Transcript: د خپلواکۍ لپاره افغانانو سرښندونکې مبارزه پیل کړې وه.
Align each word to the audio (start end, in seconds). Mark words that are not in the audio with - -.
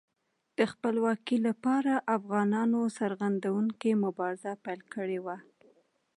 د 0.57 0.59
خپلواکۍ 0.71 1.37
لپاره 1.47 1.91
افغانانو 2.17 2.79
سرښندونکې 2.97 3.91
مبارزه 4.03 4.51
پیل 4.63 4.81
کړې 4.93 5.19
وه. 5.25 5.37